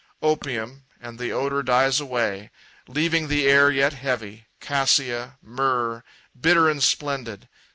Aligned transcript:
Opium 0.23 0.85
and 0.99 1.19
the 1.19 1.31
odor 1.31 1.61
dies 1.61 1.99
away, 1.99 2.49
Leaving 2.87 3.27
the 3.27 3.45
air 3.45 3.69
yet 3.69 3.93
heavy 3.93 4.47
cassia 4.59 5.37
myrrh 5.43 6.01
Bitter 6.35 6.67
and 6.71 6.81
splendid. 6.81 7.47